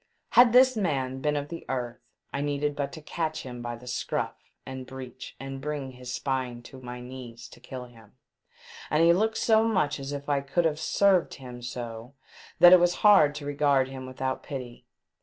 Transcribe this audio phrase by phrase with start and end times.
[0.31, 1.99] Had this man been of the earth
[2.33, 4.33] I needed but to catch him by the scroff
[4.65, 8.13] and breech and bring his spine to my knee to kill him.
[8.89, 12.15] And he looked so much as if I could have served him so
[12.57, 14.87] that it was hard to regard him v/ithout pity.